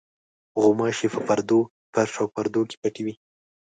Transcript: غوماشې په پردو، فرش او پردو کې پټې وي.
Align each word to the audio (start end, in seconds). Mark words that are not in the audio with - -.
غوماشې 0.61 1.07
په 1.13 1.19
پردو، 1.27 1.59
فرش 1.91 2.13
او 2.21 2.27
پردو 2.35 2.61
کې 2.69 2.75
پټې 2.81 3.01
وي. 3.05 3.13